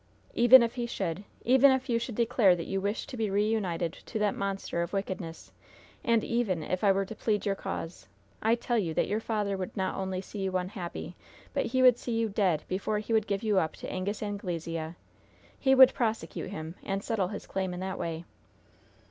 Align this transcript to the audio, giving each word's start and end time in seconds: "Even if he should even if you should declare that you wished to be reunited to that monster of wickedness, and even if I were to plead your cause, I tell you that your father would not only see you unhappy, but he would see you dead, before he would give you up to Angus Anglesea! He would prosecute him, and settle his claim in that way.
"Even 0.33 0.63
if 0.63 0.73
he 0.73 0.87
should 0.87 1.23
even 1.45 1.69
if 1.69 1.87
you 1.87 1.99
should 1.99 2.15
declare 2.15 2.55
that 2.55 2.65
you 2.65 2.81
wished 2.81 3.07
to 3.07 3.15
be 3.15 3.29
reunited 3.29 3.93
to 3.93 4.17
that 4.17 4.33
monster 4.33 4.81
of 4.81 4.93
wickedness, 4.93 5.51
and 6.03 6.23
even 6.23 6.63
if 6.63 6.83
I 6.83 6.91
were 6.91 7.05
to 7.05 7.13
plead 7.13 7.45
your 7.45 7.53
cause, 7.53 8.07
I 8.41 8.55
tell 8.55 8.79
you 8.79 8.95
that 8.95 9.07
your 9.07 9.19
father 9.19 9.55
would 9.55 9.77
not 9.77 9.93
only 9.95 10.19
see 10.19 10.39
you 10.39 10.57
unhappy, 10.57 11.15
but 11.53 11.67
he 11.67 11.83
would 11.83 11.99
see 11.99 12.13
you 12.17 12.29
dead, 12.29 12.63
before 12.67 12.97
he 12.97 13.13
would 13.13 13.27
give 13.27 13.43
you 13.43 13.59
up 13.59 13.73
to 13.73 13.91
Angus 13.93 14.23
Anglesea! 14.23 14.95
He 15.59 15.75
would 15.75 15.93
prosecute 15.93 16.49
him, 16.49 16.73
and 16.81 17.03
settle 17.03 17.27
his 17.27 17.45
claim 17.45 17.71
in 17.71 17.79
that 17.81 17.99
way. 17.99 18.25